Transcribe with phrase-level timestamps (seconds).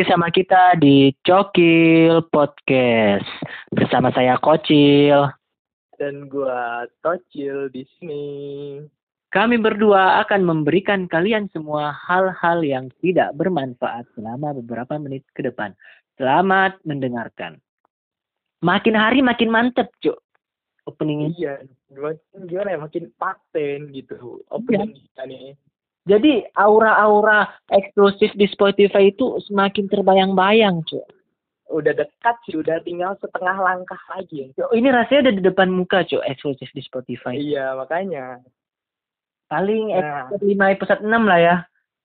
[0.00, 3.28] Lagi sama kita di Cokil Podcast.
[3.68, 5.28] Bersama saya Kocil.
[6.00, 8.24] dan gua Tocil di sini.
[9.28, 15.76] Kami berdua akan memberikan kalian semua hal-hal yang tidak bermanfaat selama beberapa menit ke depan.
[16.16, 17.60] Selamat mendengarkan.
[18.64, 20.16] Makin hari makin mantep, Cuk.
[20.88, 21.36] Openingnya.
[21.36, 21.54] Iya,
[22.40, 24.40] gimana, ya makin paten gitu.
[24.48, 25.60] Opening kita nih.
[26.02, 31.04] Jadi aura-aura eksklusif di Spotify itu semakin terbayang-bayang, Cuk.
[31.70, 34.50] Udah dekat sih, udah tinggal setengah langkah lagi.
[34.56, 37.36] Cuk, Ini rasanya udah di depan muka, Cuk, eksklusif di Spotify.
[37.36, 38.40] Iya, makanya.
[39.46, 39.98] Paling Nah.
[40.30, 41.56] episode 5, episode 6 lah ya.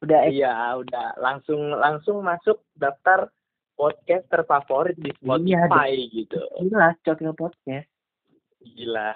[0.03, 3.31] Udah Iya, udah langsung langsung masuk daftar
[3.73, 6.39] podcast terfavorit di Iya, Spotify gitu.
[6.61, 7.87] jelas Cokil Podcast.
[8.59, 9.13] Gila.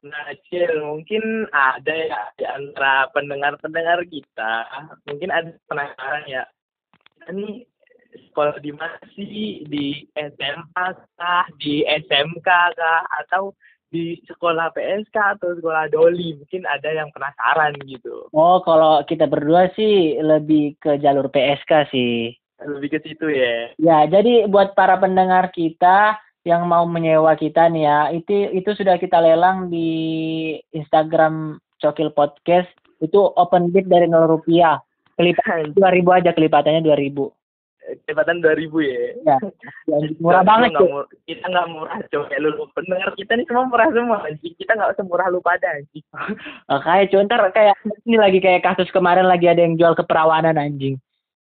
[0.00, 4.64] Nah, Cil, mungkin ada ya di antara pendengar-pendengar kita,
[5.04, 6.48] mungkin ada penasaran ya.
[7.28, 7.68] Ini
[8.32, 9.60] sekolah di mana sih?
[9.68, 10.86] Di SMA
[11.20, 11.44] kah?
[11.60, 13.00] Di SMK kah?
[13.20, 13.52] Atau
[13.92, 16.32] di sekolah PSK atau sekolah doli?
[16.40, 18.32] Mungkin ada yang penasaran gitu.
[18.32, 22.32] Oh, kalau kita berdua sih lebih ke jalur PSK sih.
[22.56, 23.76] Lebih ke situ ya.
[23.76, 28.96] Ya, jadi buat para pendengar kita yang mau menyewa kita nih ya, itu itu sudah
[28.96, 29.90] kita lelang di
[30.72, 32.68] Instagram Cokil Podcast.
[33.00, 34.80] Itu open bid dari 0 rupiah.
[35.16, 37.28] Kelipatan 2000 aja kelipatannya 2000.
[38.06, 39.00] Cepatan 2000 ya.
[39.26, 39.36] Ya,
[39.88, 40.86] ya, murah banget tuh.
[40.86, 44.72] mur- kita nggak murah coba kayak lu pendengar kita nih semua murah semua anjing kita
[44.78, 46.04] nggak semurah lu pada anjing
[47.10, 47.74] cuy, ntar kayak
[48.06, 51.00] ini lagi kayak kasus kemarin lagi ada yang jual keperawanan anjing.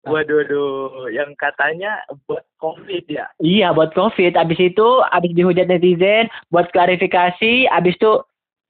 [0.09, 4.33] Waduh waduh yang katanya buat covid ya Iya buat covid.
[4.33, 8.23] Abis itu abis dihujat netizen, buat klarifikasi, abis itu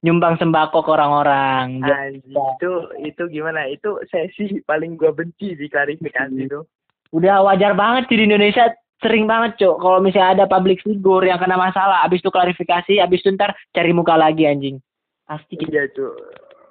[0.06, 1.82] nyumbang sembako ke orang-orang.
[2.14, 2.72] itu
[3.02, 6.62] itu gimana itu sesi paling gua benci di klarifikasi itu
[7.08, 8.68] Udah wajar banget sih di Indonesia
[9.00, 9.80] sering banget cok.
[9.80, 13.96] Kalau misalnya ada public figure yang kena masalah, abis itu klarifikasi, abis itu ntar cari
[13.96, 14.76] muka lagi anjing.
[15.24, 15.72] Pasti gitu.
[15.72, 15.88] iya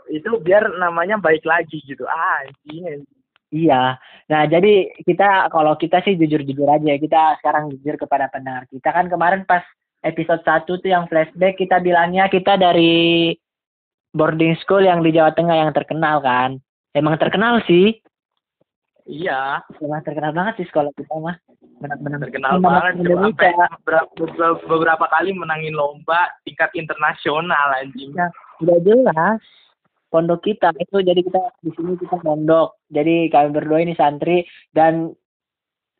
[0.07, 3.16] itu biar namanya baik lagi gitu ah anjing anjing.
[3.47, 3.95] Iya.
[4.27, 6.93] Nah, jadi kita kalau kita sih jujur-jujur aja.
[6.99, 8.67] Kita sekarang jujur kepada pendengar.
[8.67, 9.63] Kita kan kemarin pas
[10.03, 13.33] episode 1 tuh yang flashback kita bilangnya kita dari
[14.11, 16.59] boarding school yang di Jawa Tengah yang terkenal kan.
[16.91, 17.95] Emang terkenal sih.
[19.07, 21.39] iya Emang terkenal banget sih sekolah kita mah.
[21.79, 23.53] Benar-benar terkenal banget Indonesia.
[23.79, 28.27] beberapa, beberapa, beberapa kali menangin lomba tingkat internasional anjing Ya,
[28.59, 29.39] udah jelas
[30.07, 32.79] pondok kita itu jadi kita di sini kita pondok.
[32.91, 35.11] Jadi kami berdua ini santri dan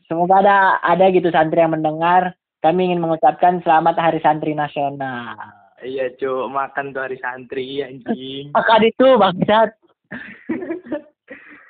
[0.08, 2.36] semoga ada ada gitu santri yang mendengar.
[2.64, 5.38] Kami ingin mengucapkan selamat Hari Santri Nasional.
[5.86, 9.78] iya cu makan tuh hari santri anjing Maka itu bangsat.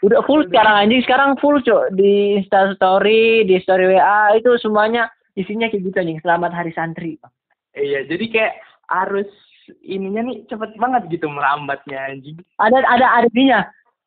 [0.05, 5.11] Udah full sekarang anjing, sekarang full cok di Insta Story, di Story WA itu semuanya
[5.35, 6.21] isinya kayak gitu anjing.
[6.23, 7.19] Selamat Hari Santri.
[7.75, 8.53] Iya, jadi kayak
[8.87, 9.27] harus
[9.83, 12.37] ininya nih cepet banget gitu merambatnya anjing.
[12.59, 13.61] Ada ada ada ininya.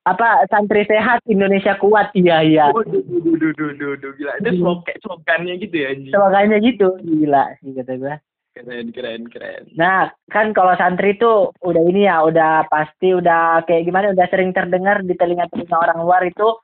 [0.09, 2.09] Apa santri sehat Indonesia kuat.
[2.17, 2.67] Iya iya.
[2.73, 4.33] Waduh, duh, duh, duh, duh, duh, gila.
[4.41, 4.59] Itu Hmm.
[4.59, 6.13] slog, kayak slogannya gitu ya anjing.
[6.17, 6.89] Makanya gitu.
[7.05, 8.17] Gila sih kata gua.
[8.51, 9.63] Keren, keren, keren.
[9.79, 14.51] Nah, kan kalau santri itu udah ini ya, udah pasti udah kayak gimana, udah sering
[14.51, 16.59] terdengar di telinga-telinga orang luar itu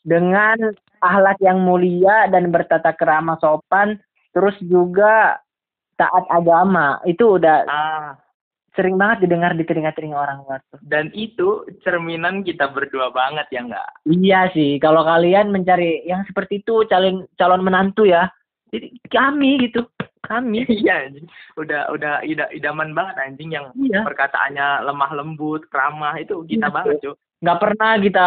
[0.00, 0.56] dengan
[1.04, 4.00] akhlak yang mulia dan bertata kerama sopan,
[4.32, 5.36] terus juga
[6.00, 6.96] taat agama.
[7.04, 8.16] Itu udah Ah,
[8.72, 10.78] sering banget didengar di telinga-telinga orang luar tuh.
[10.80, 11.48] dan itu
[11.80, 13.88] cerminan kita berdua banget ya enggak?
[14.06, 18.30] Iya sih, kalau kalian mencari yang seperti itu calon calon menantu ya,
[18.70, 19.84] jadi kami gitu,
[20.22, 20.62] kami.
[20.80, 21.10] Iya.
[21.54, 24.06] Udah udah ida, idaman banget anjing yang Iya.
[24.06, 26.72] perkataannya lemah lembut, ramah itu kita Iya.
[26.72, 27.16] banget, Cuk.
[27.42, 28.26] Nggak pernah kita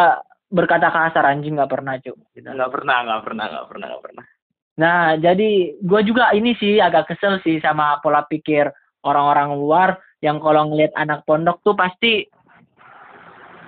[0.49, 2.13] berkata kasar anjing nggak pernah cuy.
[2.35, 2.51] Kita.
[2.51, 4.25] Enggak pernah, enggak pernah, enggak pernah, enggak pernah.
[4.73, 8.69] Nah, jadi gue juga ini sih agak kesel sih sama pola pikir
[9.05, 9.89] orang-orang luar
[10.23, 12.25] yang kalau ngelihat anak pondok tuh pasti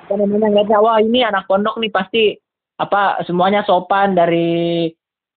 [0.06, 2.38] apa namanya ngeliatnya wah ini anak pondok nih pasti
[2.78, 4.90] apa semuanya sopan dari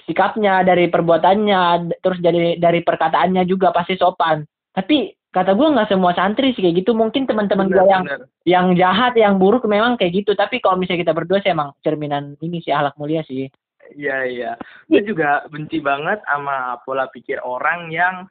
[0.08, 4.40] sikapnya, dari perbuatannya, terus dari dari perkataannya juga pasti sopan.
[4.72, 6.96] Tapi kata gue nggak semua santri sih kayak gitu.
[6.96, 8.04] Mungkin teman-teman gue yang
[8.48, 10.32] yang jahat, yang buruk memang kayak gitu.
[10.32, 13.52] Tapi kalau misalnya kita berdua sih emang cerminan ini sih akhlak mulia sih.
[13.96, 14.52] Iya iya.
[14.90, 18.26] Gue juga benci banget sama pola pikir orang yang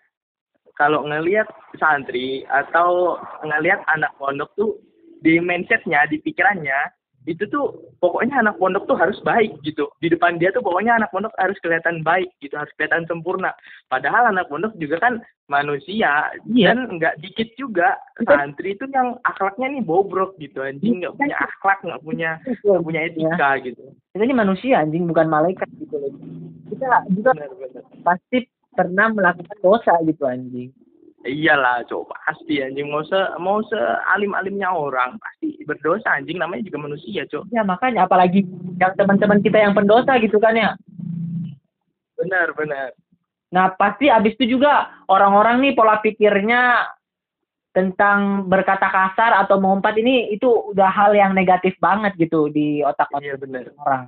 [0.77, 1.50] kalau ngelihat
[1.81, 4.77] santri atau ngelihat anak pondok tuh
[5.25, 6.77] di mindsetnya, di pikirannya
[7.27, 9.91] itu tuh pokoknya anak pondok tuh harus baik gitu.
[10.00, 13.51] Di depan dia tuh pokoknya anak pondok harus kelihatan baik gitu harus kelihatan sempurna.
[13.91, 15.19] Padahal anak pondok juga kan
[15.51, 16.71] manusia Iya.
[16.71, 18.00] dan nggak dikit juga.
[18.24, 21.03] Santri itu yang akhlaknya nih bobrok gitu anjing.
[21.03, 22.29] Nggak punya akhlak nggak punya
[22.63, 23.83] nggak punya etika gitu.
[24.15, 26.15] Kita ini manusia anjing bukan malaikat gitu loh.
[26.71, 30.71] Kita juga benar-benar pasti pernah melakukan dosa gitu anjing
[31.27, 32.88] iyalah coba pasti anjing.
[32.88, 36.39] Mau se mau sealim alimnya orang pasti berdosa anjing.
[36.39, 37.51] Namanya juga manusia cok.
[37.51, 38.47] Ya makanya apalagi
[38.79, 40.71] yang teman-teman kita yang pendosa gitu kan ya.
[42.15, 42.95] Benar benar.
[43.51, 46.88] Nah pasti abis itu juga orang-orang nih pola pikirnya
[47.75, 53.21] tentang berkata kasar atau mengumpat ini itu udah hal yang negatif banget gitu di otak-otak
[53.21, 53.69] iya benar.
[53.77, 54.03] orang.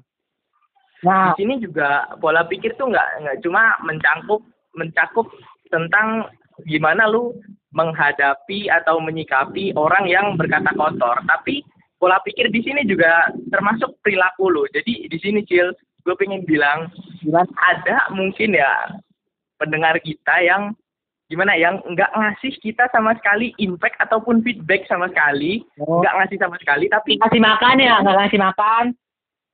[1.06, 1.32] Nah.
[1.38, 4.42] Di sini juga pola pikir tuh nggak nggak cuma mencakup
[4.74, 5.30] mencakup
[5.70, 6.26] tentang
[6.66, 7.36] gimana lu
[7.76, 11.22] menghadapi atau menyikapi orang yang berkata kotor.
[11.30, 11.62] Tapi
[12.02, 14.64] pola pikir di sini juga termasuk perilaku lu.
[14.74, 15.72] Jadi di sini cil
[16.08, 16.90] gue pengen bilang
[17.70, 18.98] ada mungkin ya
[19.60, 20.74] pendengar kita yang
[21.30, 25.62] gimana yang nggak ngasih kita sama sekali impact ataupun feedback sama sekali.
[25.78, 26.02] Oh.
[26.02, 28.84] nggak ngasih sama sekali tapi ngasih makan ya nggak ngasih makan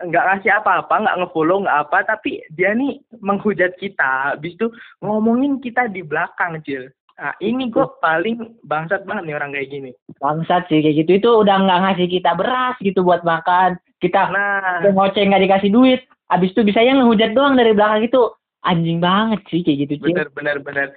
[0.03, 4.67] nggak ngasih apa-apa, nggak ngefollow, nggak apa, tapi dia nih menghujat kita, habis itu
[4.99, 6.91] ngomongin kita di belakang, Cil.
[7.15, 9.91] Nah, ini gue paling bangsat banget nih orang kayak gini.
[10.19, 14.83] bangsat sih kayak gitu itu udah nggak ngasih kita beras gitu buat makan kita Nah,
[14.83, 18.21] ngoceh nggak dikasih duit abis itu bisa yang ngehujat doang dari belakang itu
[18.65, 20.05] anjing banget sih kayak gitu Cil.
[20.11, 20.87] bener bener bener.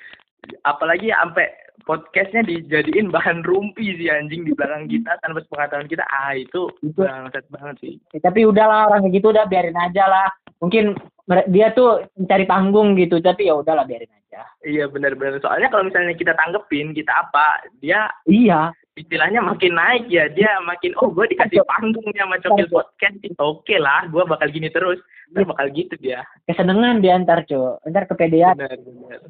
[0.64, 1.46] Apalagi sampai
[1.88, 6.04] podcastnya dijadiin bahan rumpi sih anjing di belakang kita tanpa sepengetahuan kita.
[6.12, 7.94] Ah itu bangsat banget sih.
[8.12, 10.28] Ya, tapi udahlah orang kayak gitu udah biarin aja lah.
[10.60, 11.00] Mungkin
[11.48, 14.44] dia tuh mencari panggung gitu tapi ya udahlah biarin aja.
[14.60, 15.40] Iya bener-bener.
[15.40, 18.68] Soalnya kalau misalnya kita tanggepin, kita apa, dia iya.
[18.98, 24.10] istilahnya makin naik ya dia makin oh gue dikasih panggungnya sama Cokil Podcast oke lah
[24.10, 24.98] gue bakal gini terus.
[25.30, 26.26] Ntar bakal gitu dia.
[26.50, 28.58] Kesenengan dia ntar cuy ntar kepedean.
[28.58, 29.20] Benar benar.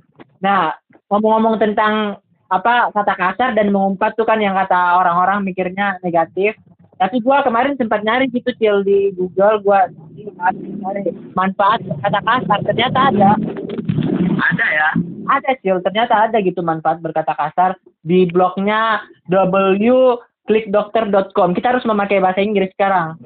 [0.40, 0.72] Nah
[1.12, 2.16] ngomong-ngomong tentang
[2.48, 6.56] apa kata kasar dan mengumpat tuh kan yang kata orang-orang mikirnya negatif.
[6.98, 9.62] Tapi gua kemarin sempat nyari gitu cil di Google.
[9.62, 9.86] Gua
[10.58, 12.58] nyari manfaat kata kasar.
[12.66, 13.30] Ternyata ada.
[14.38, 14.88] Ada ya?
[15.28, 15.78] Ada cil.
[15.84, 17.76] Ternyata ada gitu manfaat berkata kasar
[18.08, 23.20] di blognya www.clickdokter.com kita harus memakai bahasa Inggris sekarang.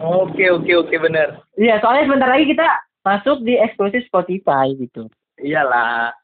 [0.00, 2.66] Oke oke oke benar iya soalnya sebentar lagi kita
[3.04, 5.08] masuk di eksklusif Spotify gitu.
[5.36, 6.14] Iyalah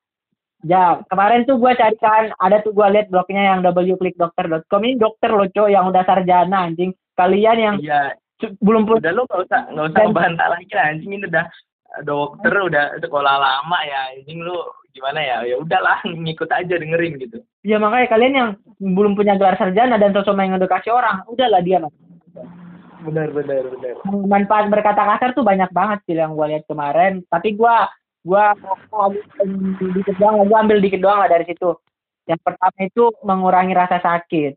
[0.61, 5.49] Ya, kemarin tuh gua carikan, ada tuh gua lihat blognya yang www.clickdokter.com ini dokter loh,
[5.49, 6.93] Cok, yang udah sarjana anjing.
[7.17, 8.12] Kalian yang iya.
[8.37, 11.11] cu- belum punya udah lu nggak usah nggak usah Dan- ngebantah lagi lah anjing.
[11.17, 11.45] Ini udah
[12.05, 14.57] dokter udah sekolah lama ya anjing lu.
[14.91, 15.37] Gimana ya?
[15.49, 17.41] Ya udahlah ngikut aja dengerin gitu.
[17.65, 21.95] Ya makanya kalian yang belum punya gelar sarjana dan sosok mengedukasi orang, udahlah dia Mas.
[23.01, 23.97] benar benar benar.
[24.05, 27.89] Manfaat berkata kasar tuh banyak banget sih yang gua lihat kemarin, tapi gua
[28.26, 28.52] gua
[29.00, 31.76] ambil dikit doang, gua ambil dikit doang lah dari situ.
[32.28, 34.55] Yang pertama itu mengurangi rasa sakit.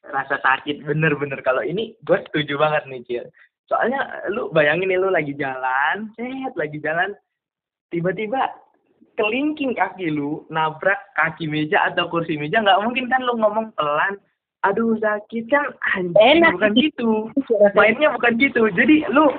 [0.00, 3.24] rasa sakit bener-bener kalau ini gue setuju banget nih Cil
[3.70, 7.14] soalnya lu bayangin nih lu lagi jalan set lagi jalan
[7.94, 8.50] tiba-tiba
[9.14, 14.18] kelingking kaki lu nabrak kaki meja atau kursi meja nggak mungkin kan lu ngomong pelan
[14.66, 16.58] aduh sakit kan anjing Enak.
[16.58, 17.10] bukan gitu
[17.78, 19.30] mainnya bukan gitu jadi lu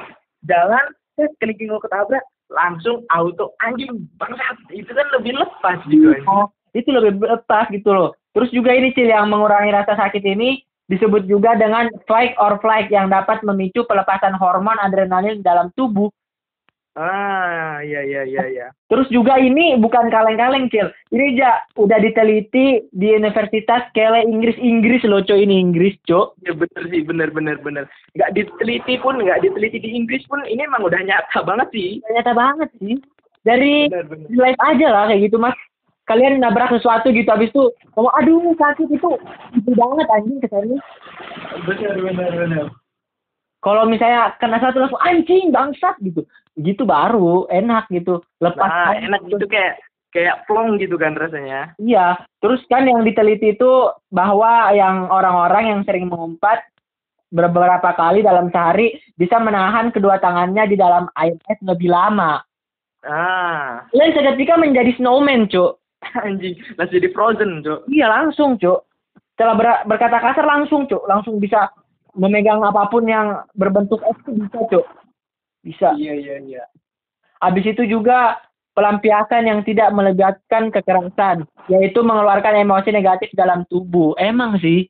[0.48, 0.86] jalan
[1.20, 6.12] set kelingking lu ketabrak langsung auto anjing bangsat itu kan lebih lepas gitu.
[6.28, 8.12] Oh, itu lebih lepas gitu loh.
[8.32, 12.92] Terus juga ini Cil yang mengurangi rasa sakit ini disebut juga dengan fight or flight
[12.92, 16.12] yang dapat memicu pelepasan hormon adrenalin dalam tubuh.
[17.00, 20.92] Ah iya iya iya iya Terus juga ini bukan kaleng-kaleng Cil.
[21.16, 26.44] Ini ja, udah diteliti di Universitas Kele Inggris Inggris loh Cok ini Inggris Cok.
[26.44, 27.88] Ya bener sih, bener bener bener.
[28.20, 32.04] Nggak diteliti pun, nggak diteliti di Inggris pun, ini emang udah nyata banget sih.
[32.04, 33.00] Ternyata banget sih.
[33.48, 34.28] Dari Bener bener.
[34.28, 35.56] live aja lah kayak gitu mas.
[36.12, 39.10] Kalian nabrak sesuatu gitu habis itu ngomong aduh sakit itu
[39.56, 40.78] itu banget anjing kesannya.
[41.64, 42.66] Bener bener bener.
[43.62, 46.26] Kalau misalnya kena satu langsung anjing bangsat gitu.
[46.54, 48.20] Gitu baru enak gitu.
[48.38, 49.46] Lepas Nah, enak gitu.
[49.46, 49.80] kayak
[50.12, 51.72] kayak plong gitu kan rasanya.
[51.78, 52.20] iya.
[52.42, 53.72] Terus kan yang diteliti itu
[54.10, 56.66] bahwa yang orang-orang yang sering mengumpat
[57.32, 62.44] beberapa kali dalam sehari bisa menahan kedua tangannya di dalam air es lebih lama.
[63.02, 65.80] Ah, Lain seketika menjadi snowman cuk.
[66.26, 67.86] Anjing, langsung jadi frozen, Cok.
[67.88, 68.84] iya langsung cuk.
[69.34, 71.06] Setelah ber- berkata kasar langsung cuk.
[71.08, 71.70] Langsung bisa
[72.18, 74.86] memegang apa pun yang berbentuk es itu bisa cuk
[75.62, 76.64] bisa Iya iya iya.
[77.38, 78.42] Habis itu juga
[78.74, 84.14] pelampiasan yang tidak melibatkan kekerasan, yaitu mengeluarkan emosi negatif dalam tubuh.
[84.18, 84.90] Emang sih.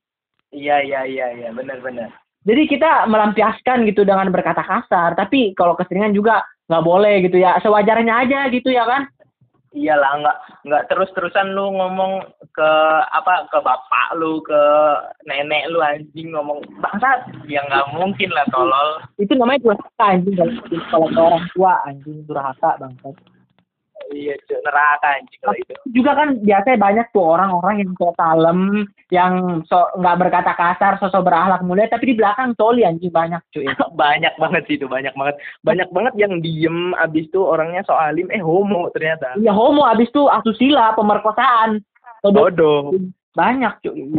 [0.52, 2.12] Iya iya iya iya, bener bener.
[2.42, 7.58] jadi kita melampiaskan gitu dengan berkata kasar tapi kalau keseringan juga nggak boleh gitu ya
[7.62, 9.06] sewajarnya aja gitu ya kan
[9.72, 10.38] iyalah nggak
[10.68, 12.72] nggak terus terusan lu ngomong ke
[13.16, 14.62] apa ke bapak lu ke
[15.28, 19.00] nenek lu anjing ngomong bangsat ya nggak mungkin lah tolol.
[19.16, 20.36] Itu namanya durhaka anjing
[20.92, 23.16] kalau orang tua anjing durhaka bangsat
[24.12, 25.74] iya neraka anjing kalau itu.
[25.92, 28.60] juga kan biasanya banyak tuh orang-orang yang kayak kalem
[29.12, 29.34] yang
[29.68, 33.68] so nggak berkata kasar sosok berakhlak mulia tapi di belakang toli anjing banyak cuy
[34.04, 35.36] banyak banget sih itu banyak banget.
[35.62, 39.36] Banyak banget yang diem abis itu orangnya so alim eh homo ternyata.
[39.40, 41.84] Iya homo abis itu asusila pemerkosaan.
[42.22, 42.94] Bodoh.
[43.36, 44.16] Banyak cuy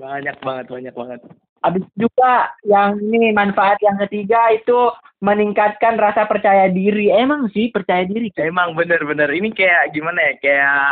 [0.00, 1.20] banyak banget banyak banget
[1.60, 4.90] Habis juga yang ini manfaat yang ketiga itu
[5.20, 7.12] meningkatkan rasa percaya diri.
[7.12, 8.32] Emang sih percaya diri.
[8.40, 10.84] Emang bener-bener ini kayak gimana ya kayak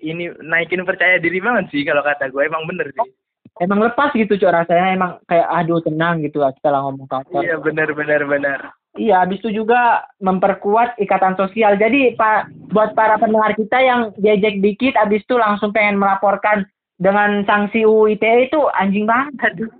[0.00, 3.10] ini naikin percaya diri banget sih kalau kata gue emang bener sih.
[3.58, 7.42] Emang lepas gitu cuy rasanya emang kayak aduh tenang gitu setelah ngomong kasar.
[7.42, 8.60] Iya bener bener bener.
[8.98, 11.78] Iya, habis itu juga memperkuat ikatan sosial.
[11.78, 16.66] Jadi Pak buat para pendengar kita yang diajak dikit habis itu langsung pengen melaporkan
[16.98, 19.54] dengan sanksi UU ITE itu anjing banget.
[19.54, 19.70] Aduh.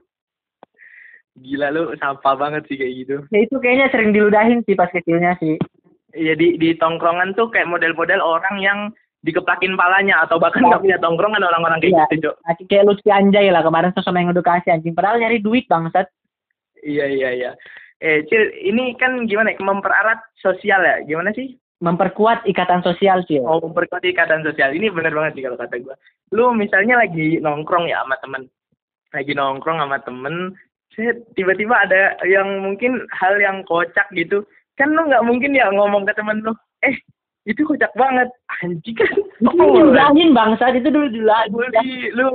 [1.39, 3.17] Gila lu sampah banget sih kayak gitu.
[3.31, 5.55] Ya itu kayaknya sering diludahin sih pas kecilnya sih.
[6.17, 8.79] Iya di di tongkrongan tuh kayak model-model orang yang
[9.27, 12.05] dikeplakin palanya atau bahkan nggak punya tongkrongan orang-orang kayak Iya.
[12.15, 12.35] gitu, Cok.
[12.71, 14.95] Kayak Lutfi Anjay lah kemarin sosok yang edukasi anjing.
[14.95, 16.07] Padahal nyari duit bangsat.
[16.87, 17.51] Iya iya iya.
[17.99, 19.59] Eh, Cil, ini kan gimana ya?
[19.59, 21.03] Mempererat sosial ya?
[21.03, 21.59] Gimana sih?
[21.83, 23.43] Memperkuat ikatan sosial sih.
[23.43, 24.71] Oh, memperkuat ikatan sosial.
[24.71, 25.95] Ini bener banget sih kalau kata gue.
[26.31, 28.43] Lu misalnya lagi nongkrong ya sama temen.
[29.11, 30.35] Lagi nongkrong sama temen.
[30.99, 34.43] Set, Tiba-tiba ada yang mungkin hal yang kocak gitu.
[34.75, 36.51] Kan lu nggak mungkin ya ngomong ke temen lu.
[36.83, 36.99] Eh,
[37.47, 38.27] itu kocak banget.
[38.61, 39.15] Anjing kan.
[39.47, 41.31] Itu diludahin bangsat itu dulu dulu.
[41.55, 42.27] lu di lu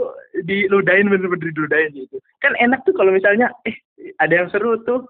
[0.47, 3.75] diludahin bener-bener diludahin gitu kan enak tuh kalau misalnya eh
[4.19, 5.07] ada yang seru tuh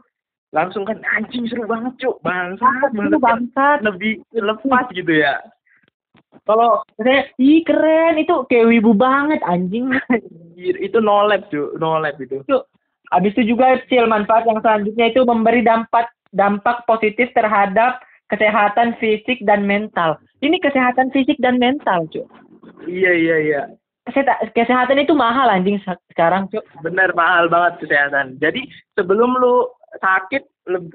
[0.53, 3.81] langsung kan anjing seru banget cuk bangsa Itu bangsat.
[3.81, 5.41] lebih lepas gitu ya
[6.43, 9.93] Kalau saya, ih keren itu kayak wibu banget anjing.
[10.12, 12.57] Anjir, itu no lab cuk no lab itu itu
[13.13, 19.38] habis itu juga Cil manfaat yang selanjutnya itu memberi dampak dampak positif terhadap kesehatan fisik
[19.46, 20.17] dan mental.
[20.41, 22.25] Ini kesehatan fisik dan mental, cuy.
[22.89, 23.62] iya iya iya
[24.03, 26.60] Kesehatan, kesehatan itu mahal anjing se- sekarang, cuy.
[26.82, 28.60] benar mahal banget kesehatan jadi
[28.98, 29.70] sebelum lu
[30.01, 30.43] sakit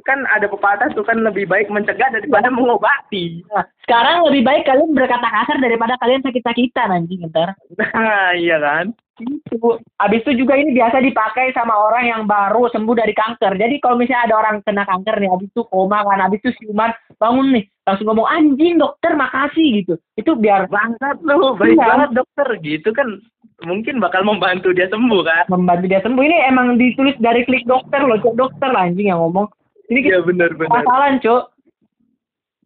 [0.02, 4.96] kan ada pepatah tuh kan lebih baik mencegah daripada mengobati Nah, sekarang lebih baik kalian
[4.96, 7.52] berkata kasar daripada kalian sakit-sakitan anjing ntar.
[7.76, 9.82] nah iya kan Itu.
[9.98, 13.58] Habis itu juga ini biasa dipakai sama orang yang baru sembuh dari kanker.
[13.58, 16.94] Jadi kalau misalnya ada orang kena kanker nih, habis itu koma kan, habis itu siuman,
[17.18, 19.98] bangun nih, langsung ngomong anjing dokter makasih gitu.
[20.14, 21.82] Itu biar bangsat lu baik Iya.
[21.90, 23.18] banget dokter gitu kan
[23.66, 26.22] mungkin bakal membantu dia sembuh kan membantu dia sembuh.
[26.22, 29.50] Ini emang ditulis dari klik dokter loh, dokter lah anjing yang ngomong.
[29.88, 31.42] Ini kita iya benar benar pasalan, cok.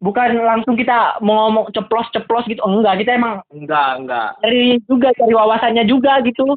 [0.03, 2.59] Bukan langsung kita mau ngomong ceplos-ceplos gitu.
[2.67, 6.55] Enggak, kita emang enggak enggak dari juga dari wawasannya juga gitu.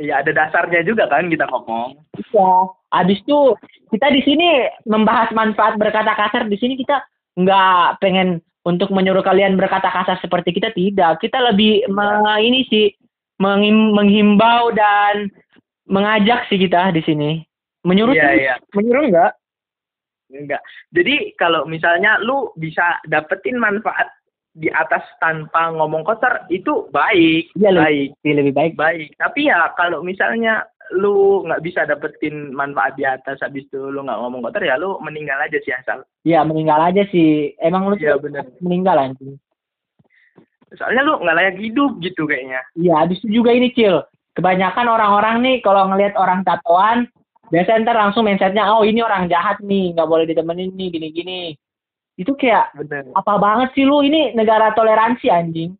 [0.00, 2.50] ya ada dasarnya juga kan kita ngomong Iya.
[2.88, 3.52] Habis itu
[3.92, 6.46] kita di sini membahas manfaat berkata kasar.
[6.46, 7.02] Di sini kita
[7.36, 11.18] nggak pengen untuk menyuruh kalian berkata kasar seperti kita tidak.
[11.20, 12.86] Kita lebih me- ini sih
[13.42, 15.28] menghim- menghimbau dan
[15.90, 17.30] mengajak sih kita di sini.
[17.82, 18.54] Menyuruh Iya, sih, iya.
[18.72, 19.32] menyuruh enggak?
[20.32, 24.08] Enggak jadi kalau misalnya lu bisa dapetin manfaat
[24.50, 28.72] di atas tanpa ngomong kotor itu baik Iya lebih baik lebih, lebih baik.
[28.74, 34.02] baik tapi ya kalau misalnya lu nggak bisa dapetin manfaat di atas habis itu lu
[34.02, 37.54] nggak ngomong kotor ya lu meninggal aja sih asal Iya meninggal aja sih.
[37.56, 38.44] Emang lu Iya, tuh bener.
[38.58, 39.38] meninggal anjing.
[40.72, 44.02] soalnya lu nggak layak hidup gitu kayaknya Iya, habis itu juga ini Cil.
[44.30, 47.10] Kebanyakan orang-orang nih kalau ngelihat orang tatoan,
[47.50, 51.40] biasanya ntar langsung mindsetnya, oh ini orang jahat nih, nggak boleh ditemenin nih, gini-gini.
[52.14, 55.74] Itu kayak, bener apa banget sih lu, ini negara toleransi anjing.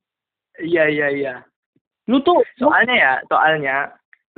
[0.61, 1.35] iya iya iya
[2.11, 3.77] Lu tuh, lu, soalnya ya soalnya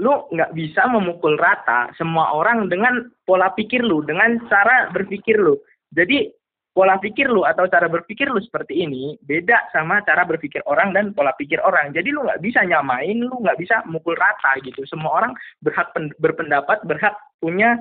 [0.00, 5.60] lu nggak bisa memukul rata semua orang dengan pola pikir lu dengan cara berpikir lu
[5.92, 6.32] jadi
[6.73, 11.12] pola pikir lu atau cara berpikir lu seperti ini beda sama cara berpikir orang dan
[11.12, 15.21] pola pikir orang jadi lu nggak bisa nyamain lu nggak bisa mukul rata gitu semua
[15.21, 17.12] orang berhak pen- berpendapat berhak
[17.45, 17.76] punya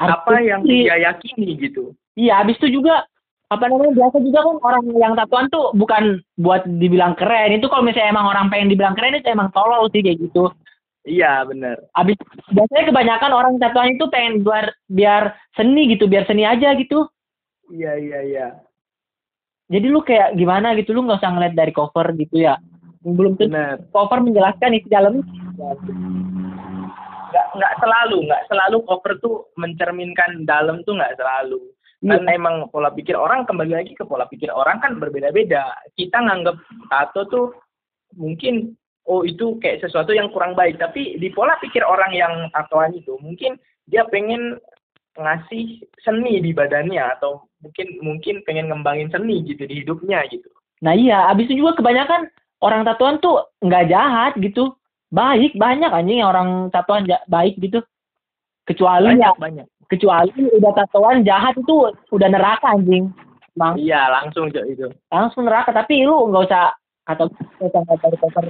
[0.00, 3.08] apa yang dia yakini gitu Iya, habis itu juga,
[3.48, 7.56] apa namanya, biasa juga kan orang yang tatoan tuh bukan buat dibilang keren.
[7.56, 10.52] Itu kalau misalnya emang orang pengen dibilang keren, itu emang tolol sih kayak gitu.
[11.02, 12.14] iya bener Habis,
[12.54, 17.08] biasanya kebanyakan orang tatoan itu pengen biar, biar seni gitu, biar seni aja gitu.
[17.72, 18.46] Iya iya iya.
[19.72, 20.92] Jadi lu kayak gimana gitu?
[20.92, 22.60] Lu nggak usah ngeliat dari cover gitu ya?
[23.00, 23.56] Belum tentu
[23.88, 25.24] cover menjelaskan isi dalam.
[27.32, 31.60] Nggak nggak selalu nggak selalu cover tuh mencerminkan dalam tuh nggak selalu.
[32.02, 32.18] Iya.
[32.18, 35.70] kan emang pola pikir orang kembali lagi ke pola pikir orang kan berbeda-beda.
[35.94, 36.58] Kita nganggap
[36.90, 37.46] tato tuh
[38.18, 38.74] mungkin
[39.06, 40.82] oh itu kayak sesuatu yang kurang baik.
[40.82, 43.54] Tapi di pola pikir orang yang tatoan itu mungkin
[43.86, 44.58] dia pengen
[45.14, 50.50] ngasih seni di badannya atau mungkin mungkin pengen ngembangin seni gitu di hidupnya gitu
[50.82, 52.26] Nah iya, abis itu juga kebanyakan
[52.58, 54.74] orang tatoan tuh nggak jahat gitu.
[55.14, 57.80] Baik, banyak anjing yang orang tatoan ja- baik gitu.
[58.66, 63.14] Kecuali ya, banyak banyak kecuali udah tatoan jahat itu udah neraka anjing.
[63.52, 65.70] Bang, iya langsung itu langsung neraka.
[65.70, 66.74] Tapi lu nggak usah
[67.06, 68.44] atau nggak usah cover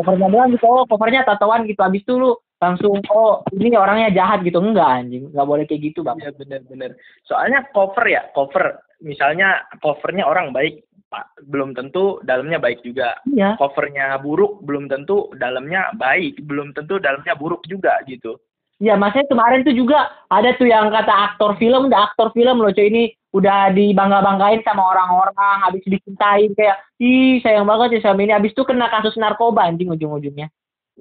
[0.00, 0.64] covernya doang gitu.
[0.64, 1.82] Oh, covernya tatoan gitu.
[1.84, 4.64] Abis itu lu langsung oh ini orangnya jahat gitu.
[4.64, 6.16] Enggak anjing, nggak boleh kayak gitu bang.
[6.24, 6.90] Iya benar-benar.
[7.28, 8.80] Soalnya cover ya, cover.
[9.04, 10.80] Misalnya covernya orang baik,
[11.12, 13.20] Pak, belum tentu dalamnya baik juga.
[13.28, 13.60] Iya.
[13.60, 18.40] Covernya buruk, belum tentu dalamnya baik, belum tentu dalamnya buruk juga gitu.
[18.82, 22.74] Iya, masanya kemarin tuh juga ada tuh yang kata aktor film, udah aktor film loh
[22.74, 28.34] cuy ini udah dibangga-banggain sama orang-orang, habis dicintain kayak, ih sayang banget ya sama ini,
[28.34, 30.50] habis itu kena kasus narkoba anjing ujung-ujungnya.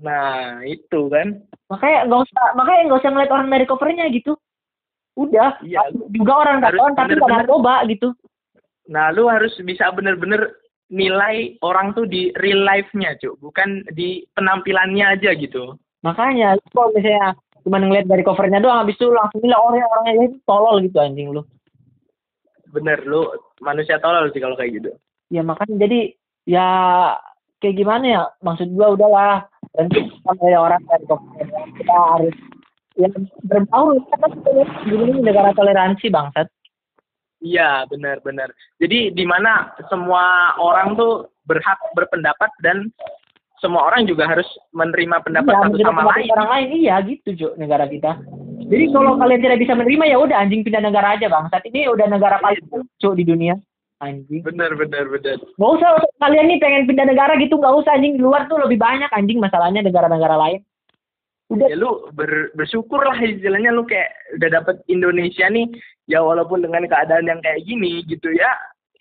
[0.01, 1.37] Nah, itu kan.
[1.69, 4.33] Makanya nggak usah, makanya nggak usah ngeliat orang dari covernya gitu.
[5.13, 5.93] Udah, Iya.
[6.09, 8.07] juga orang tatoan tapi nggak bener-bener- narkoba gitu.
[8.89, 10.57] Nah, lu harus bisa bener-bener
[10.89, 13.37] nilai orang tuh di real life-nya, Cuk.
[13.39, 15.77] Bukan di penampilannya aja gitu.
[16.01, 20.13] Makanya, lu kalau misalnya cuma ngeliat dari covernya doang, habis itu langsung nilai orang orangnya
[20.19, 21.41] ini tolol gitu anjing lu.
[22.73, 23.29] Bener, lu
[23.61, 24.91] manusia tolol sih kalau kayak gitu.
[25.31, 25.99] ya makanya jadi
[26.45, 26.67] ya
[27.57, 31.41] kayak gimana ya maksud gua udahlah sama dari orang dari kopi
[31.81, 32.35] kita harus
[32.93, 33.09] ya
[33.49, 33.97] berbaur.
[34.05, 34.31] Kita kan
[34.85, 36.47] ini negara toleransi bangsat.
[37.43, 38.55] Iya, benar-benar.
[38.79, 42.87] Jadi di mana semua orang tuh berhak berpendapat dan
[43.59, 46.31] semua orang juga harus menerima pendapat Iya, satu sama pendapat lain.
[46.31, 46.67] orang lain.
[46.79, 48.15] Iya gitu Jo negara kita.
[48.63, 51.67] Jadi kalau kalian tidak bisa menerima ya udah anjing pindah negara aja bangsat.
[51.67, 53.57] Ini udah negara paling lucu di dunia
[54.03, 55.37] anjing Benar, benar, benar.
[55.39, 55.89] nggak usah
[56.19, 59.39] kalian nih pengen pindah negara gitu nggak usah anjing di luar tuh lebih banyak anjing
[59.39, 60.59] masalahnya negara-negara lain
[61.51, 65.69] udah Ya lu ber, bersyukur lah istilahnya lu kayak udah dapet Indonesia nih
[66.07, 68.49] ya walaupun dengan keadaan yang kayak gini gitu ya.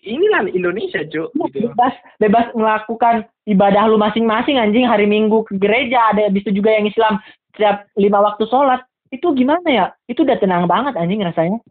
[0.03, 1.31] Inilah Indonesia, Cuk.
[1.31, 1.71] Lu Gitu.
[1.71, 6.75] bebas bebas melakukan ibadah lu masing-masing anjing hari minggu ke gereja ada habis itu juga
[6.75, 7.23] yang Islam
[7.55, 11.63] setiap lima waktu sholat itu gimana ya itu udah tenang banget anjing rasanya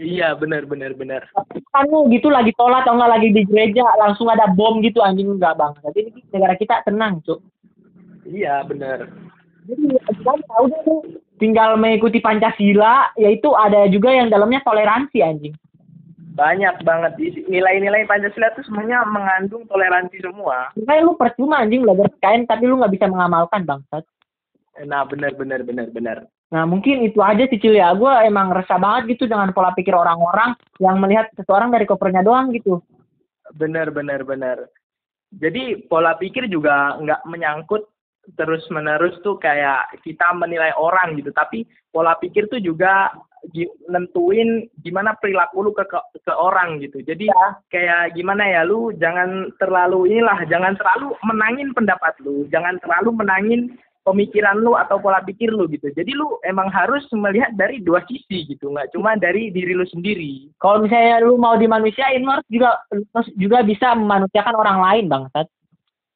[0.00, 1.28] Iya, benar, benar, benar.
[1.70, 5.28] kan lu gitu lagi sholat atau nggak lagi di gereja langsung ada bom gitu anjing
[5.28, 7.38] enggak bang jadi ini negara kita tenang cuk
[8.24, 9.12] Iya, benar.
[9.68, 10.96] jadi kan udah lu
[11.36, 15.54] tinggal mengikuti pancasila yaitu ada juga yang dalamnya toleransi anjing
[16.30, 17.12] Banyak banget
[17.50, 20.72] nilai-nilai Pancasila tuh semuanya mengandung toleransi semua.
[20.72, 24.04] makanya lu percuma anjing belajar kain tapi lu nggak bisa mengamalkan bangsat
[24.80, 26.18] Nah, benar, benar, benar, benar.
[26.50, 27.94] Nah mungkin itu aja sih Cil ya.
[27.94, 32.50] Gue emang resah banget gitu dengan pola pikir orang-orang yang melihat seseorang dari covernya doang
[32.50, 32.82] gitu.
[33.54, 34.58] Benar, benar, benar.
[35.30, 37.86] Jadi pola pikir juga nggak menyangkut
[38.34, 43.10] terus menerus tuh kayak kita menilai orang gitu, tapi pola pikir tuh juga
[43.88, 47.00] nentuin gimana perilaku lu ke, ke ke orang gitu.
[47.00, 47.56] Jadi Ya.
[47.72, 53.60] kayak gimana ya lu jangan terlalu inilah, jangan terlalu menangin pendapat lu, jangan terlalu menangin
[54.04, 55.92] pemikiran lu atau pola pikir lu gitu.
[55.92, 60.48] Jadi lu emang harus melihat dari dua sisi gitu, nggak cuma dari diri lu sendiri.
[60.58, 65.04] Kalau misalnya lu mau dimanusiain, lu harus juga lu harus juga bisa memanusiakan orang lain
[65.12, 65.46] bangsat.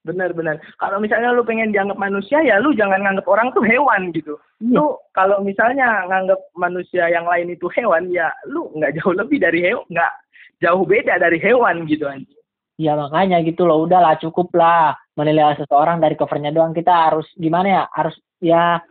[0.05, 0.61] Benar-benar.
[0.77, 4.37] Kalau misalnya lu pengen dianggap manusia ya lu jangan nganggap orang tuh hewan gitu.
[4.61, 4.77] Iya.
[4.77, 9.65] Lu kalau misalnya nganggap manusia yang lain itu hewan ya lu nggak jauh lebih dari
[9.65, 10.13] hewan, nggak
[10.61, 12.44] jauh beda dari hewan gitu anjing.
[12.75, 13.87] Ya makanya gitu loh.
[13.87, 16.75] Udahlah cukup lah menilai seseorang dari covernya doang.
[16.75, 17.83] Kita harus gimana ya?
[17.95, 18.83] Harus ya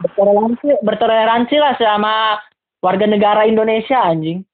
[0.00, 2.14] bertoleransi bertoleransi lah sama
[2.84, 4.44] warga negara Indonesia anjing.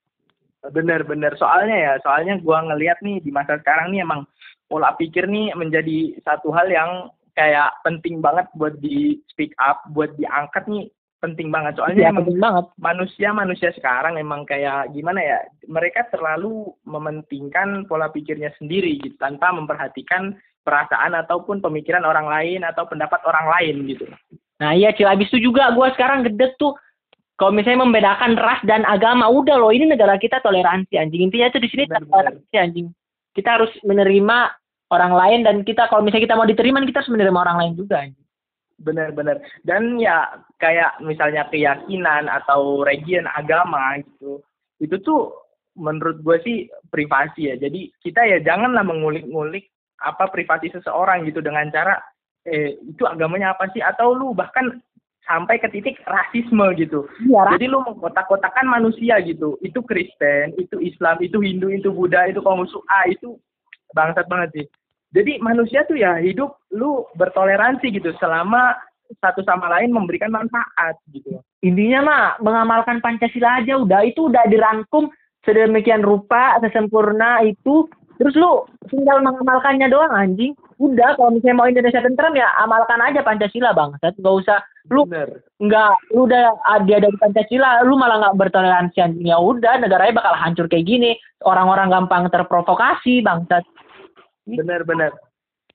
[0.63, 1.35] Bener-bener.
[1.39, 4.27] Soalnya ya, soalnya gua ngelihat nih di masa sekarang nih emang
[4.69, 10.11] pola pikir nih menjadi satu hal yang kayak penting banget buat di speak up, buat
[10.19, 11.75] diangkat nih penting banget.
[11.75, 12.65] Soalnya Iya emang penting banget.
[12.79, 15.39] manusia-manusia sekarang emang kayak gimana ya?
[15.67, 22.87] Mereka terlalu mementingkan pola pikirnya sendiri gitu tanpa memperhatikan perasaan ataupun pemikiran orang lain atau
[22.87, 24.05] pendapat orang lain gitu.
[24.59, 26.75] Nah iya Cil, abis itu juga gue sekarang gede tuh
[27.39, 31.31] kalau misalnya membedakan ras dan agama, udah loh ini negara kita toleransi anjing.
[31.31, 32.87] Intinya tuh di sini toleransi anjing.
[33.31, 34.37] Kita harus menerima
[34.91, 38.03] orang lain dan kita kalau misalnya kita mau diterima kita harus menerima orang lain juga
[38.03, 38.27] anjing.
[38.83, 39.39] Benar-benar.
[39.63, 40.27] Dan ya
[40.59, 44.43] kayak misalnya keyakinan atau region agama gitu.
[44.79, 45.31] Itu tuh
[45.79, 46.57] menurut gue sih
[46.91, 47.55] privasi ya.
[47.55, 49.71] Jadi kita ya janganlah mengulik-ngulik
[50.03, 51.99] apa privasi seseorang gitu dengan cara
[52.47, 54.79] eh itu agamanya apa sih atau lu bahkan
[55.27, 57.05] sampai ke titik rasisme gitu.
[57.21, 59.61] Iya, Jadi lu mengkotak-kotakan manusia gitu.
[59.61, 63.37] Itu Kristen, itu Islam, itu Hindu, itu Buddha, itu kaum A, itu
[63.93, 64.65] bangsat banget sih.
[65.13, 68.77] Jadi manusia tuh ya hidup lu bertoleransi gitu selama
[69.17, 71.41] satu sama lain memberikan manfaat gitu.
[71.65, 75.09] intinya mah mengamalkan Pancasila aja udah itu udah dirangkum
[75.43, 77.87] sedemikian rupa sesempurna itu.
[78.19, 80.51] Terus lu tinggal mengamalkannya doang anjing.
[80.75, 83.95] Udah kalau misalnya mau Indonesia tentram ya amalkan aja Pancasila bang.
[83.95, 84.59] Nggak usah.
[84.91, 86.51] Lu nggak lu udah
[86.83, 89.31] dia dari Pancasila lu malah nggak bertoleransi anjing.
[89.31, 91.15] Ya udah negaranya bakal hancur kayak gini.
[91.47, 93.63] Orang-orang gampang terprovokasi bangsat
[94.57, 95.11] Bener bener.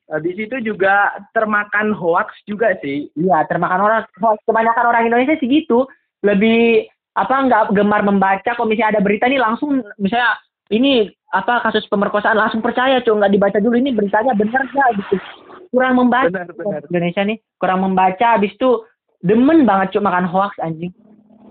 [0.04, 3.08] Habis itu juga termakan hoax juga sih.
[3.16, 4.02] Iya, termakan orang.
[4.44, 5.88] Kebanyakan orang Indonesia sih gitu.
[6.20, 10.34] Lebih apa nggak gemar membaca kalau misalnya ada berita nih langsung misalnya
[10.74, 15.16] ini apa kasus pemerkosaan langsung percaya cuy nggak dibaca dulu ini beritanya benar nggak gitu
[15.70, 16.82] kurang membaca Benar benar.
[16.90, 18.82] Indonesia nih kurang membaca habis itu
[19.22, 20.90] demen banget cuy makan hoax anjing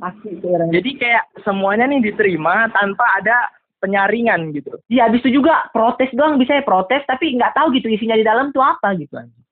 [0.03, 3.47] pasti Jadi kayak semuanya nih diterima tanpa ada
[3.83, 4.79] penyaringan gitu.
[4.87, 8.23] iya habis itu juga protes doang bisa ya protes tapi nggak tahu gitu isinya di
[8.23, 9.43] dalam tuh apa gitu anjing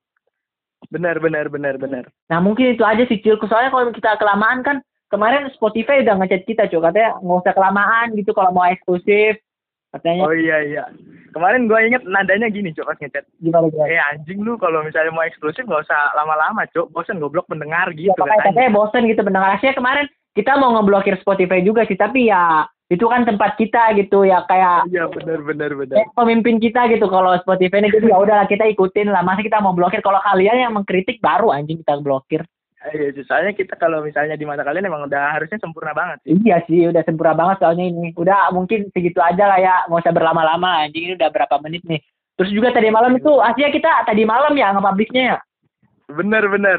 [0.88, 2.04] Benar benar benar benar.
[2.26, 4.76] nah mungkin itu aja sih Cilku soalnya kalau kita kelamaan kan
[5.08, 9.36] kemarin Spotify udah ngechat kita cuy katanya nggak usah kelamaan gitu kalau mau eksklusif
[9.88, 10.84] katanya Oh iya iya.
[11.32, 13.24] Kemarin gue inget nadanya gini cok pas ngechat.
[13.38, 16.88] gimana gimana Eh anjing lu kalau misalnya mau eksklusif nggak usah lama-lama cok.
[16.90, 18.52] Bosan goblok pendengar gitu Ya, katanya.
[18.52, 23.08] katanya bosen gitu pendengar Asia kemarin kita mau ngeblokir Spotify juga sih tapi ya itu
[23.08, 25.96] kan tempat kita gitu ya kayak Iya benar benar benar.
[25.96, 27.88] kayak pemimpin kita gitu kalau Spotify ini.
[27.88, 29.24] Jadi ya udahlah kita ikutin lah.
[29.24, 30.04] Masa kita mau blokir?
[30.04, 32.44] Kalau kalian yang mengkritik baru anjing kita blokir.
[32.92, 36.34] Iya soalnya kita kalau misalnya di mata kalian emang udah harusnya sempurna banget sih.
[36.42, 38.12] iya sih udah sempurna banget soalnya ini.
[38.12, 39.74] Udah mungkin segitu aja lah ya.
[39.88, 41.08] Nggak usah berlama-lama anjing.
[41.08, 42.02] Ini udah berapa menit nih?
[42.36, 45.38] Terus juga tadi malam itu Asia kita tadi malam ya nge-publishnya ya
[46.16, 46.78] Bener bener.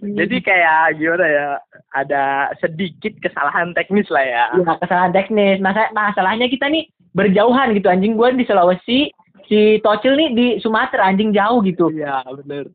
[0.00, 1.48] Jadi kayak gimana ya?
[1.94, 4.44] Ada sedikit kesalahan teknis lah ya.
[4.56, 5.60] Iya, kesalahan teknis.
[5.60, 9.10] Masa masalahnya kita nih berjauhan gitu anjing gue di Sulawesi,
[9.50, 11.90] si Tocil nih di Sumatera anjing jauh gitu.
[11.90, 12.70] Iya bener.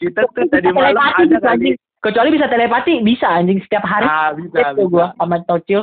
[0.00, 1.76] Kita tuh tadi malam ada gitu, anjing.
[2.04, 4.08] Kecuali bisa telepati, bisa anjing setiap hari.
[4.08, 4.92] Ah bisa tuh bisa.
[4.92, 5.80] gue sama Tocil.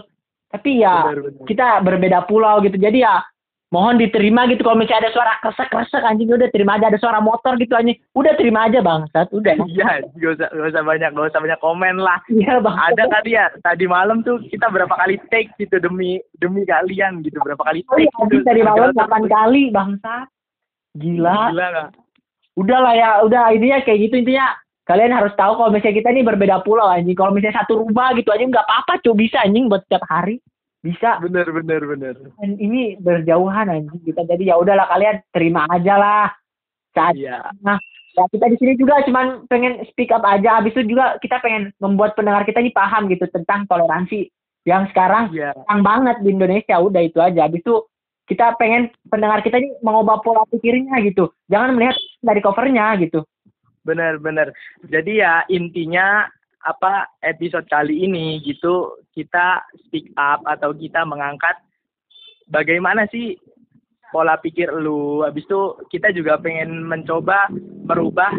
[0.51, 1.45] Tapi ya Bener, bener.
[1.47, 2.75] kita berbeda pulau gitu.
[2.75, 3.23] Jadi ya
[3.71, 6.91] mohon diterima gitu kalau misalnya ada suara kresek-kresek anjing udah terima aja.
[6.91, 7.95] Ada suara motor gitu anjing.
[8.11, 9.31] Udah terima aja bangsat.
[9.31, 9.55] Udah.
[9.71, 12.19] Iya, gak usah, gak usah banyak, gak usah banyak komen lah.
[12.27, 16.67] iya bang Ada tadi ya, tadi malam tuh kita berapa kali take gitu demi demi
[16.67, 18.11] kalian gitu, berapa kali oh take.
[18.11, 18.49] iya anjing gitu.
[18.51, 20.27] tadi malam 8 kali bangsat.
[20.99, 21.55] Gila.
[21.55, 21.89] Gila gak?
[22.51, 24.51] udah lah ya udah intinya kayak gitu intinya.
[24.83, 27.15] Kalian harus tahu kalau misalnya kita ini berbeda pulau anjing.
[27.15, 30.43] Kalau misalnya satu rumah gitu anjing nggak apa-apa cuy bisa anjing buat setiap hari
[30.81, 31.21] bisa.
[31.21, 32.15] Bener, bener, bener.
[32.41, 34.01] Dan ini berjauhan anjing.
[34.01, 36.27] Kita jadi ya udahlah kalian terima aja lah.
[36.91, 37.55] Saat Iya.
[37.63, 37.79] nah
[38.11, 40.59] ya kita di sini juga cuman pengen speak up aja.
[40.59, 44.27] Habis itu juga kita pengen membuat pendengar kita ini paham gitu tentang toleransi
[44.67, 46.75] yang sekarang kurang banget di Indonesia.
[46.81, 47.47] Udah itu aja.
[47.47, 47.75] Habis itu
[48.27, 51.31] kita pengen pendengar kita ini mengubah pola pikirnya gitu.
[51.47, 53.23] Jangan melihat dari covernya gitu.
[53.81, 54.53] Bener, bener.
[54.85, 56.29] Jadi ya intinya
[56.65, 61.57] apa episode kali ini gitu kita speak up atau kita mengangkat
[62.51, 63.39] bagaimana sih
[64.11, 65.23] pola pikir lu.
[65.23, 67.47] Habis itu kita juga pengen mencoba
[67.87, 68.29] merubah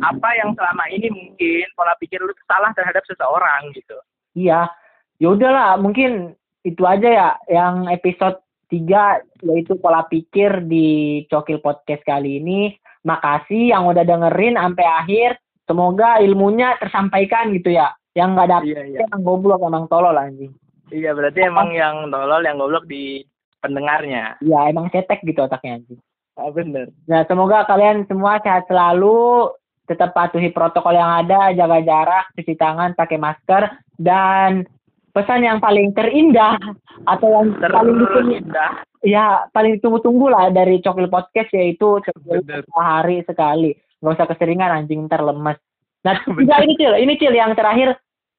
[0.00, 3.98] apa yang selama ini mungkin pola pikir lu salah terhadap seseorang gitu.
[4.38, 4.70] Iya,
[5.18, 8.38] ya udahlah mungkin itu aja ya yang episode
[8.70, 12.78] 3 yaitu pola pikir di Cokil Podcast kali ini.
[13.06, 15.30] Makasih yang udah dengerin sampai akhir.
[15.66, 17.90] Semoga ilmunya tersampaikan gitu ya.
[18.16, 18.98] Yang nggak ada Iya, iya.
[19.04, 20.54] emang goblok emang tolol anjing.
[20.88, 23.20] Iya, berarti emang yang tolol yang goblok di
[23.60, 24.38] pendengarnya.
[24.40, 26.00] Iya, emang cetek gitu otaknya anjing.
[26.36, 26.92] Ah, bener.
[27.08, 29.50] Nah, semoga kalian semua sehat selalu,
[29.88, 33.62] tetap patuhi protokol yang ada, jaga jarak, cuci tangan, pakai masker,
[33.96, 34.68] dan
[35.16, 36.60] pesan yang paling terindah
[37.08, 38.70] atau yang paling ditunggu, Terindah.
[39.00, 42.60] ya paling ditunggu-tunggu lah dari Cokil Podcast yaitu Bener.
[42.68, 43.72] sehari sekali.
[44.00, 45.58] Nggak usah keseringan anjing ntar lemes.
[46.04, 47.96] Nah, juga ini Cil, ini Cil yang terakhir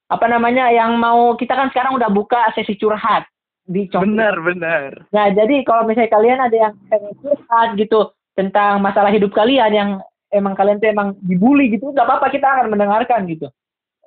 [0.07, 3.27] apa namanya yang mau kita kan sekarang udah buka sesi curhat
[3.67, 4.91] di Cokil Bener, bener.
[5.11, 9.89] Nah, jadi kalau misalnya kalian ada yang pengen curhat gitu tentang masalah hidup kalian yang
[10.31, 13.51] emang kalian tuh emang dibully gitu, nggak apa-apa kita akan mendengarkan gitu.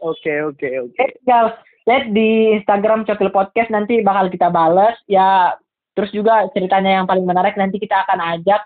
[0.00, 0.96] Oke, oke, oke.
[0.96, 5.52] Tinggal chat di Instagram Cokil Podcast nanti bakal kita bales ya.
[5.92, 8.64] Terus juga ceritanya yang paling menarik nanti kita akan ajak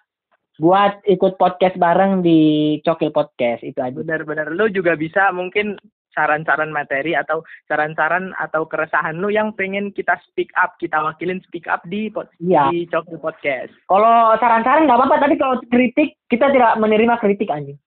[0.57, 2.41] buat ikut podcast bareng di
[2.87, 3.91] Cokil Podcast itu aja.
[3.91, 5.75] Benar-benar lu juga bisa mungkin
[6.15, 11.67] saran-saran materi atau saran-saran atau keresahan lu yang pengen kita speak up, kita wakilin speak
[11.67, 12.71] up di pod- Iya.
[12.71, 13.75] di Cokil Podcast.
[13.91, 17.79] Kalau saran-saran nggak apa-apa, tapi kalau kritik kita tidak menerima kritik anjing.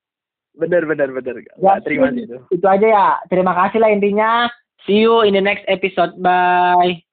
[0.57, 3.07] bener bener bener Ya, terima itu Itu aja ya.
[3.29, 4.49] Terima kasih lah intinya.
[4.89, 6.17] See you in the next episode.
[6.17, 7.06] Bye.